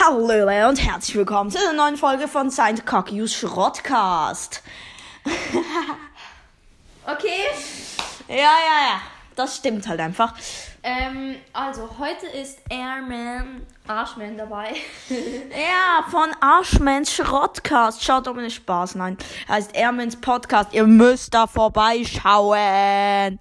[0.00, 4.62] Hallo Leute und herzlich willkommen zu einer neuen Folge von Saint Cockyus Schrottcast.
[7.04, 7.40] Okay.
[8.28, 9.00] Ja, ja, ja.
[9.34, 10.34] Das stimmt halt einfach.
[10.82, 14.74] Ähm, also heute ist Airman Arschman dabei.
[15.50, 18.04] Ja, von Arschmans Schrottcast.
[18.04, 18.94] Schaut doch mal Spaß.
[18.96, 19.16] Nein,
[19.48, 20.74] heißt Airmans Podcast.
[20.74, 23.40] Ihr müsst da vorbeischauen.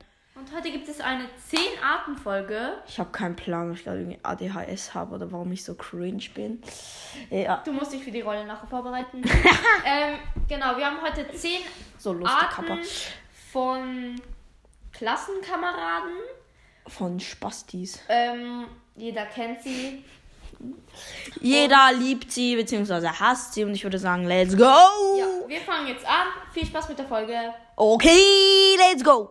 [0.50, 2.78] Und heute gibt es eine 10-Arten-Folge.
[2.88, 6.24] Ich habe keinen Plan, ob ich gerade irgendwie ADHS habe oder warum ich so cringe
[6.34, 6.62] bin.
[7.30, 9.24] Ja, Du musst dich für die Rolle nachher vorbereiten.
[9.86, 11.60] ähm, genau, wir haben heute 10
[11.98, 12.78] so Arten Kappa.
[13.52, 14.22] von
[14.94, 16.16] Klassenkameraden.
[16.88, 18.00] Von Spastis.
[18.08, 20.06] Ähm, jeder kennt sie.
[21.42, 23.66] Jeder liebt sie, beziehungsweise hasst sie.
[23.66, 24.64] Und ich würde sagen, let's go.
[24.64, 26.28] Ja, wir fangen jetzt an.
[26.54, 27.38] Viel Spaß mit der Folge.
[27.76, 29.30] Okay, let's go.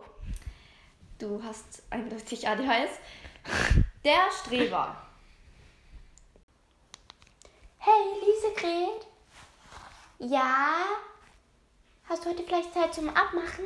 [1.19, 2.91] Du hast eindeutig ADHS.
[4.03, 4.95] Der Streber.
[7.79, 9.07] Hey, Liesegret.
[10.19, 10.75] Ja?
[12.07, 13.65] Hast du heute vielleicht Zeit zum Abmachen?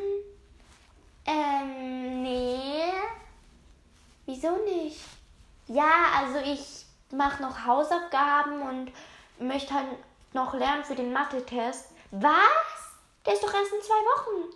[1.26, 2.94] Ähm, nee.
[4.26, 5.02] Wieso nicht?
[5.68, 8.94] Ja, also ich mache noch Hausaufgaben und
[9.40, 9.88] möchte halt
[10.32, 11.90] noch lernen für den Mathe-Test.
[12.12, 12.32] Was?
[13.26, 14.56] Der ist doch erst in zwei Wochen.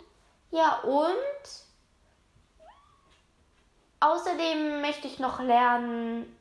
[0.52, 1.65] Ja, und?
[4.00, 6.36] Außerdem möchte ich noch lernen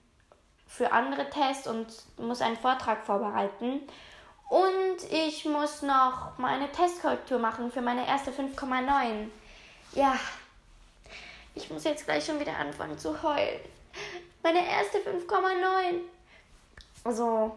[0.67, 1.87] für andere Tests und
[2.19, 3.81] muss einen Vortrag vorbereiten.
[4.49, 9.29] Und ich muss noch meine Testkorrektur machen für meine erste 5,9.
[9.93, 10.19] Ja,
[11.55, 13.61] ich muss jetzt gleich schon wieder anfangen zu heulen.
[14.43, 16.01] Meine erste 5,9.
[17.05, 17.57] Also,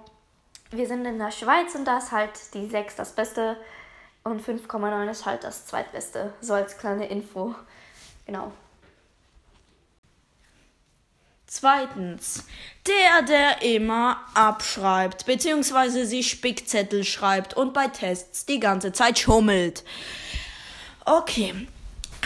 [0.70, 3.58] wir sind in der Schweiz und da ist halt die 6 das Beste
[4.24, 6.34] und 5,9 ist halt das zweitbeste.
[6.42, 7.56] So als kleine Info.
[8.26, 8.52] Genau.
[11.50, 12.44] Zweitens,
[12.86, 19.86] der, der immer abschreibt, beziehungsweise sie Spickzettel schreibt und bei Tests die ganze Zeit schummelt.
[21.06, 21.54] Okay.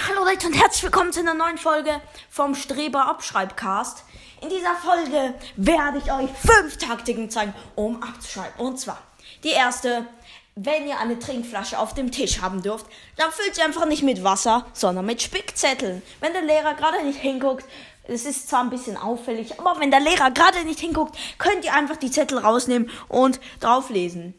[0.07, 4.05] Hallo Leute und herzlich willkommen zu einer neuen Folge vom Streber Abschreibcast.
[4.41, 8.59] In dieser Folge werde ich euch fünf Taktiken zeigen, um abzuschreiben.
[8.59, 9.03] Und zwar,
[9.43, 10.07] die erste,
[10.55, 12.87] wenn ihr eine Trinkflasche auf dem Tisch haben dürft,
[13.17, 16.01] dann füllt sie einfach nicht mit Wasser, sondern mit Spickzetteln.
[16.21, 17.65] Wenn der Lehrer gerade nicht hinguckt,
[18.03, 21.73] es ist zwar ein bisschen auffällig, aber wenn der Lehrer gerade nicht hinguckt, könnt ihr
[21.73, 24.33] einfach die Zettel rausnehmen und drauflesen.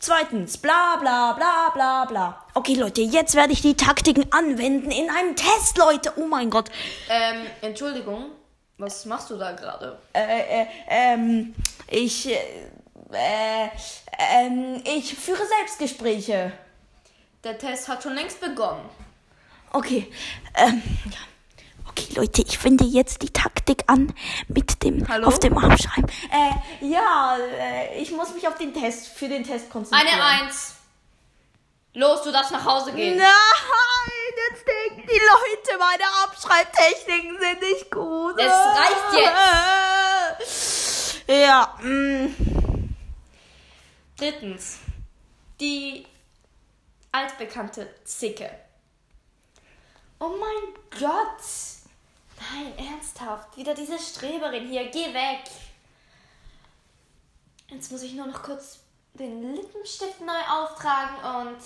[0.00, 2.46] Zweitens, bla bla bla bla bla.
[2.54, 6.12] Okay, Leute, jetzt werde ich die Taktiken anwenden in einem Test, Leute.
[6.16, 6.70] Oh mein Gott.
[7.08, 8.26] Ähm, Entschuldigung.
[8.78, 9.98] Was machst du da gerade?
[10.12, 11.52] Äh, äh, ähm,
[11.88, 12.38] ich, äh,
[13.10, 13.68] äh,
[14.18, 16.52] ähm, ich führe Selbstgespräche.
[17.42, 18.88] Der Test hat schon längst begonnen.
[19.72, 20.12] Okay,
[20.54, 21.27] ähm, ja.
[22.18, 24.12] Leute, ich wende jetzt die Taktik an
[24.48, 25.28] mit dem Hallo?
[25.28, 26.10] auf dem Abschreiben.
[26.32, 26.50] Äh,
[26.84, 30.20] ja, äh, ich muss mich auf den Test, für den Test konzentrieren.
[30.20, 30.74] Eine Eins.
[31.94, 33.16] Los, du darfst nach Hause gehen.
[33.16, 33.28] Nein,
[34.50, 38.34] jetzt denken die Leute, meine Abschreibtechniken sind nicht gut.
[38.36, 39.12] Es reicht
[40.40, 41.24] jetzt.
[41.28, 42.34] Ja, mm.
[44.16, 44.80] Drittens.
[45.60, 46.04] Die
[47.12, 48.50] altbekannte Zicke.
[50.18, 51.77] Oh mein Gott!
[52.40, 53.56] Nein, ernsthaft.
[53.56, 54.88] Wieder diese Streberin hier.
[54.90, 55.44] Geh weg.
[57.68, 58.78] Jetzt muss ich nur noch kurz
[59.14, 61.16] den Lippenstift neu auftragen
[61.46, 61.60] und.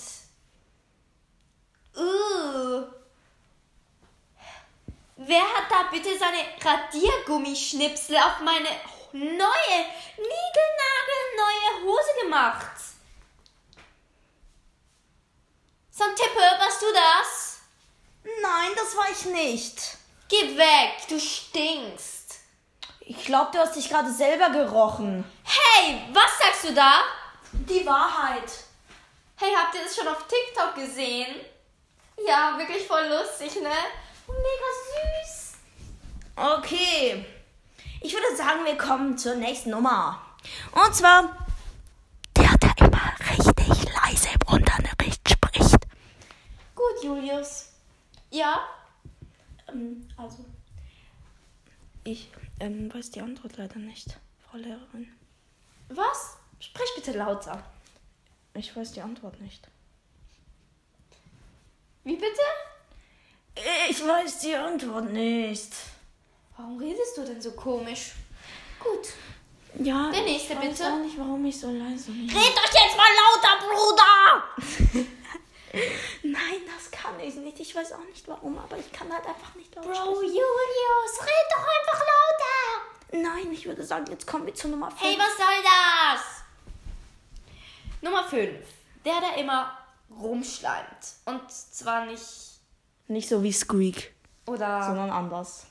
[1.94, 2.84] Uh.
[5.16, 8.68] Wer hat da bitte seine Radiergummischnipsel auf meine
[9.12, 12.72] neue, niegelnagelneue Hose gemacht?
[15.90, 17.58] Santippe, warst du das?
[18.24, 20.01] Nein, das war ich nicht.
[20.32, 22.38] Geh weg, du stinkst.
[23.00, 25.30] Ich glaube, du hast dich gerade selber gerochen.
[25.44, 27.02] Hey, was sagst du da?
[27.52, 28.50] Die Wahrheit.
[29.36, 31.36] Hey, habt ihr das schon auf TikTok gesehen?
[32.26, 33.74] Ja, wirklich voll lustig, ne?
[34.26, 34.70] Mega
[35.26, 35.52] süß.
[36.34, 37.26] Okay.
[38.00, 40.18] Ich würde sagen, wir kommen zur nächsten Nummer.
[40.72, 41.36] Und zwar
[42.38, 45.76] der, der immer richtig leise im Unterricht spricht.
[46.74, 47.66] Gut, Julius.
[48.30, 48.62] Ja?
[49.72, 50.44] Ähm, also,
[52.04, 52.30] ich
[52.60, 55.12] ähm, weiß die Antwort leider nicht, Frau Lehrerin.
[55.88, 56.36] Was?
[56.60, 57.62] Sprich bitte lauter.
[58.54, 59.68] Ich weiß die Antwort nicht.
[62.04, 62.40] Wie bitte?
[63.90, 65.72] Ich weiß die Antwort nicht.
[66.56, 68.12] Warum redest du denn so komisch?
[68.78, 69.08] Gut.
[69.84, 70.84] Ja, Der nächste, ich weiß bitte.
[70.92, 72.28] auch nicht, warum ich so leise bin.
[72.28, 75.06] Red doch jetzt mal lauter, Bruder!
[76.22, 77.60] Nein, das kann ich nicht.
[77.60, 80.20] Ich weiß auch nicht warum, aber ich kann halt einfach nicht laut Bro, sprechen.
[80.22, 83.22] Julius, red doch einfach lauter!
[83.22, 85.02] Nein, ich würde sagen, jetzt kommen wir zu Nummer 5.
[85.02, 85.52] Hey, was soll
[88.02, 88.66] Nummer 5.
[89.04, 89.78] Der, der immer
[90.10, 91.14] rumschleimt.
[91.24, 92.24] Und zwar nicht.
[93.06, 94.12] Nicht so wie Squeak,
[94.46, 95.66] Oder sondern anders.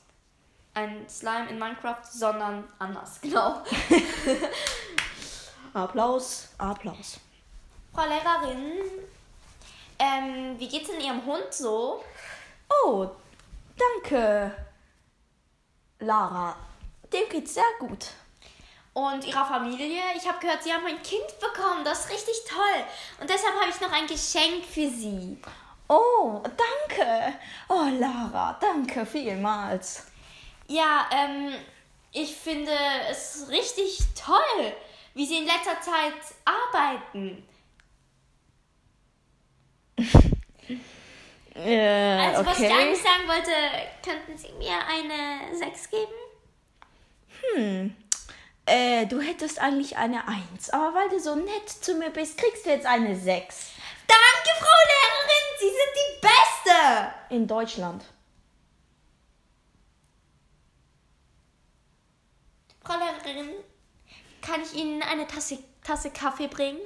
[0.74, 3.20] ein Slime in Minecraft, sondern anders.
[3.22, 3.62] Genau.
[5.74, 7.18] Applaus, Applaus.
[7.94, 8.80] Frau Lehrerin,
[10.02, 12.02] ähm, wie geht's denn Ihrem Hund so?
[12.84, 13.08] Oh,
[13.78, 14.52] danke,
[16.00, 16.56] Lara.
[17.12, 18.08] Dem geht's sehr gut.
[18.94, 20.02] Und Ihrer Familie?
[20.16, 21.84] Ich habe gehört, Sie haben ein Kind bekommen.
[21.84, 22.84] Das ist richtig toll.
[23.20, 25.38] Und deshalb habe ich noch ein Geschenk für Sie.
[25.88, 27.34] Oh, danke.
[27.68, 30.06] Oh, Lara, danke vielmals.
[30.66, 31.54] Ja, ähm,
[32.12, 32.72] ich finde
[33.08, 34.72] es richtig toll,
[35.14, 36.14] wie Sie in letzter Zeit
[36.44, 37.46] arbeiten.
[41.54, 42.74] Äh, Also, was ich okay.
[42.80, 43.50] eigentlich sagen wollte,
[44.02, 46.12] könnten Sie mir eine 6 geben?
[48.66, 52.64] Äh, du hättest eigentlich eine Eins, aber weil du so nett zu mir bist, kriegst
[52.64, 53.72] du jetzt eine Sechs.
[54.06, 57.12] Danke, Frau Lehrerin, Sie sind die Beste!
[57.30, 58.04] In Deutschland.
[62.84, 63.50] Frau Lehrerin,
[64.42, 66.80] kann ich Ihnen eine Tasse, Tasse Kaffee bringen?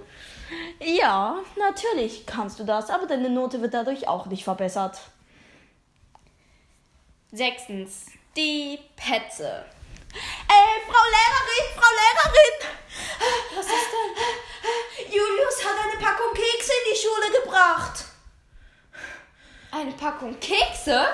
[0.81, 5.01] Ja, natürlich kannst du das, aber deine Note wird dadurch auch nicht verbessert.
[7.33, 8.07] Sechstens,
[8.37, 9.65] die Petze.
[10.15, 12.77] Äh, Frau Lehrerin, Frau Lehrerin!
[13.57, 15.13] Was ist denn?
[15.13, 18.05] Julius hat eine Packung Kekse in die Schule gebracht.
[19.73, 21.07] Eine Packung Kekse?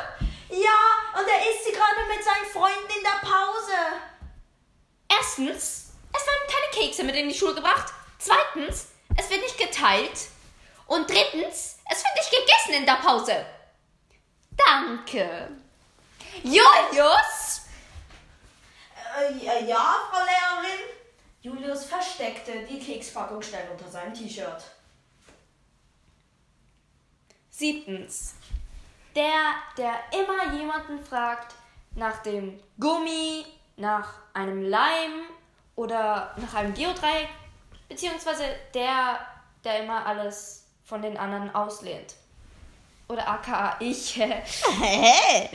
[0.51, 4.03] Ja, und er isst sie gerade mit seinen Freunden in der Pause.
[5.09, 5.92] Erstens,
[6.73, 7.93] Kekse mit in die Schule gebracht.
[8.19, 10.29] Zweitens, es wird nicht geteilt.
[10.87, 13.47] Und drittens, es wird nicht gegessen in der Pause.
[14.57, 15.49] Danke.
[16.43, 17.63] Julius!
[19.19, 20.81] Äh, ja, Frau Lehrerin.
[21.43, 24.63] Julius versteckte die Kekspackung schnell unter seinem T-Shirt.
[27.51, 28.35] Siebtens,
[29.15, 31.55] der, der immer jemanden fragt
[31.95, 33.45] nach dem Gummi,
[33.77, 35.25] nach einem Leim
[35.77, 37.29] oder nach einem Geodreieck,
[37.89, 39.19] beziehungsweise der,
[39.65, 42.15] der immer alles von den anderen auslehnt.
[43.09, 44.17] Oder aka ich.
[44.17, 45.49] Hä?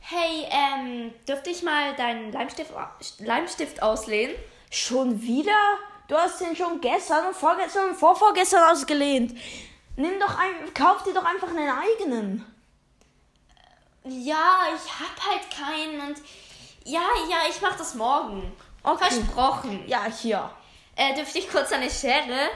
[0.00, 2.72] Hey, ähm, dürfte ich mal deinen Leimstift,
[3.18, 4.36] Leimstift auslehnen?
[4.70, 5.78] Schon wieder?
[6.08, 9.36] Du hast den schon gestern und vorgestern und vorvorgestern ausgelehnt.
[9.96, 12.44] Nimm doch ein, kauf dir doch einfach einen eigenen.
[14.04, 16.22] Ja, ich hab halt keinen und
[16.84, 18.52] ja, ja, ich mach das morgen.
[18.86, 19.10] Okay.
[19.10, 19.82] Versprochen.
[19.88, 20.48] Ja, hier.
[20.94, 22.50] Äh, dürfte ich kurz eine Schere?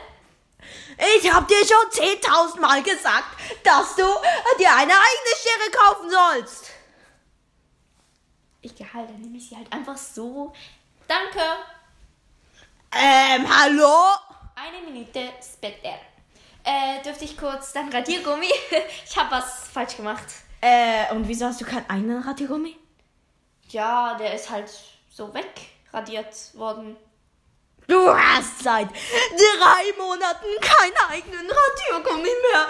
[1.17, 4.05] Ich hab dir schon 10.000 Mal gesagt, dass du
[4.59, 6.71] dir eine eigene Schere kaufen sollst.
[8.62, 10.53] Egal, dann nehme ich sie halt einfach so.
[11.09, 11.41] Danke.
[12.94, 14.15] Ähm, hallo?
[14.55, 15.99] Eine Minute später.
[16.62, 18.50] Äh, dürfte ich kurz dein Radiergummi?
[19.05, 20.26] ich habe was falsch gemacht.
[20.61, 22.76] Äh, und wieso hast du keinen eigenen Radiergummi?
[23.71, 24.71] Ja, der ist halt
[25.11, 25.33] so
[25.90, 26.96] wegradiert worden.
[27.87, 32.69] Du hast seit drei Monaten keinen eigenen Radiergummi mehr.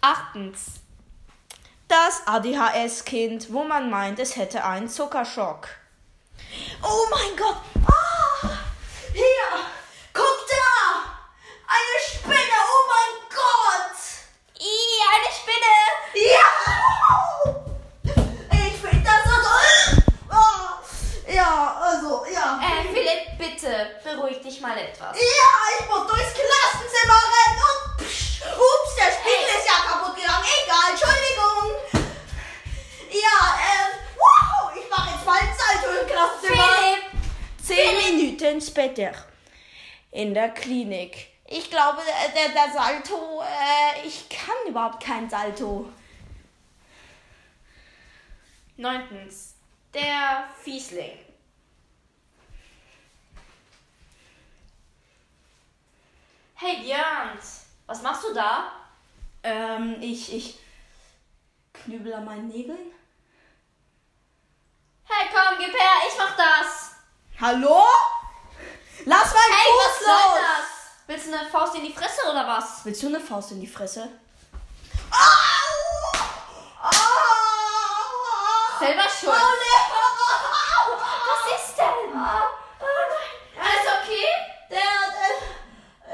[0.00, 0.80] Achtens.
[1.88, 5.68] Das ADHS-Kind, wo man meint, es hätte einen Zuckerschock.
[6.82, 7.56] Oh mein Gott!
[40.12, 41.28] In der Klinik.
[41.46, 45.90] Ich glaube, der, der, der Salto, äh, ich kann überhaupt kein Salto.
[48.76, 49.56] Neuntens.
[49.92, 51.18] Der Fiesling.
[56.54, 57.38] Hey Björn,
[57.86, 58.72] was machst du da?
[59.42, 60.58] Ähm, ich, ich
[61.72, 62.92] knübel an meinen Nägeln.
[65.04, 66.94] Hey komm, gib her, ich mach das.
[67.40, 67.84] Hallo?
[69.04, 70.08] Lass meinen Hey, Fuß was los!
[70.08, 70.66] soll das?
[71.06, 72.84] Willst du eine Faust in die Fresse oder was?
[72.84, 74.08] Willst du eine Faust in die Fresse?
[75.10, 76.16] Au!
[76.82, 76.90] Au!
[78.78, 79.34] Selber schuld.
[79.34, 79.42] Au!
[81.26, 82.14] Was ist denn?
[83.60, 84.28] Alles okay?
[84.70, 85.32] Der, der,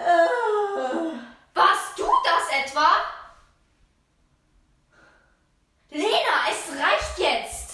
[0.00, 1.12] äh,
[1.54, 2.88] Warst du das etwa?
[5.90, 7.68] Lena, es reicht jetzt.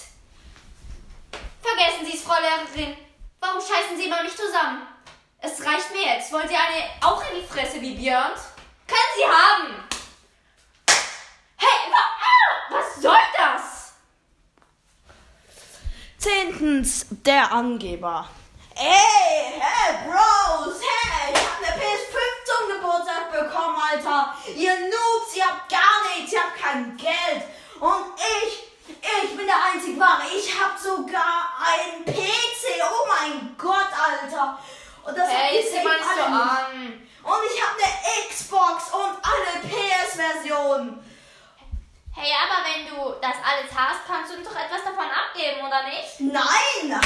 [1.62, 2.96] Vergessen Sie es, Frau Lehrerin.
[3.40, 4.86] Warum scheißen Sie mal nicht zusammen?
[5.40, 6.32] Es reicht mir jetzt.
[6.32, 8.32] Wollen Sie eine auch in die Fresse wie Björn?
[8.86, 9.88] Können Sie haben!
[11.56, 13.92] Hey, wa ah, was soll das?
[16.64, 18.26] Zehntens, der Angeber.
[18.74, 22.16] Ey, hey, Bros, hey, ich hab eine PS5
[22.48, 24.34] zum Geburtstag bekommen, Alter.
[24.56, 27.44] Ihr Noobs, ihr habt gar nichts, ihr habt kein Geld.
[27.80, 30.22] Und ich, ich bin der einzig wahre.
[30.34, 32.80] Ich hab sogar einen PC.
[32.82, 34.58] Oh mein Gott, Alter.
[35.04, 37.08] Und das Hey, mal nicht so an.
[37.24, 41.13] Und ich hab eine Xbox und alle PS-Versionen.
[42.24, 46.20] Hey, aber wenn du das alles hast, kannst du doch etwas davon abgeben, oder nicht?
[46.20, 46.98] Nein!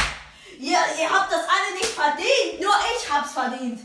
[0.60, 2.60] Ihr, ihr habt das alle nicht verdient.
[2.60, 3.80] Nur ich hab's verdient.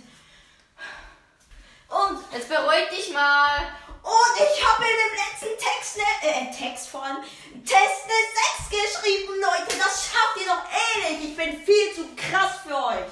[1.90, 3.62] Und, Jetzt beruhig dich mal.
[4.04, 7.24] und ich habe in dem letzten Text, ne, äh, Text vor allem,
[7.66, 9.76] Test eine 6 geschrieben, Leute.
[9.80, 11.32] Das schafft ihr doch eh nicht.
[11.32, 13.12] Ich bin viel zu krass für euch.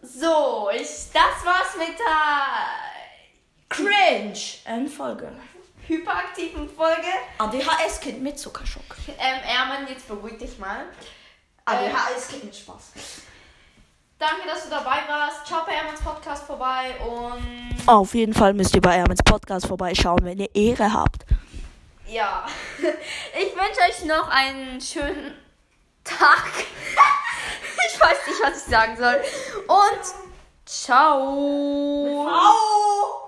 [0.00, 2.68] So, ich, das war's mit der
[3.68, 4.38] Cringe.
[5.88, 7.08] Hyperaktiven Folge.
[7.38, 8.96] ADHS-Kind mit Zuckerschock.
[9.18, 10.86] Ähm, Erman, jetzt beruhig dich mal.
[11.64, 12.92] ADHS-Kind mit Spaß.
[14.18, 15.46] Danke, dass du dabei warst.
[15.46, 20.20] Ciao bei Ermans Podcast vorbei und Auf jeden Fall müsst ihr bei Ermens Podcast vorbeischauen,
[20.24, 21.24] wenn ihr Ehre habt.
[22.08, 22.46] ja.
[23.38, 25.34] Ich wünsche euch noch einen schönen
[26.02, 26.46] Tag.
[27.88, 29.20] ich weiß nicht, was ich sagen soll.
[29.66, 30.02] Und
[30.64, 32.26] ciao.
[32.28, 33.25] Au!